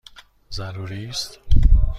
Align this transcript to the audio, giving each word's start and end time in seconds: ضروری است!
ضروری 0.51 1.07
است! 1.07 1.39